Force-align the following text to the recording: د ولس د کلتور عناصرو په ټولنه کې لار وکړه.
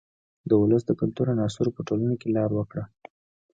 د 0.49 0.51
ولس 0.61 0.83
د 0.87 0.91
کلتور 0.99 1.25
عناصرو 1.33 1.75
په 1.77 1.81
ټولنه 1.87 2.15
کې 2.21 2.27
لار 2.37 2.51
وکړه. 2.55 2.83